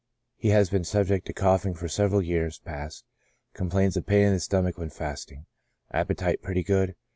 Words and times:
He 0.35 0.47
has 0.49 0.71
been 0.71 0.83
subject 0.83 1.27
to 1.27 1.31
coughing 1.33 1.75
for 1.75 1.87
several 1.87 2.23
years 2.23 2.57
past, 2.57 3.05
complains 3.53 3.95
of 3.95 4.07
pain 4.07 4.25
in 4.25 4.33
the 4.33 4.39
stomach 4.39 4.75
when 4.75 4.89
fasting; 4.89 5.45
appe 5.93 6.17
tite 6.17 6.41
pretty 6.41 6.63
good. 6.63 6.95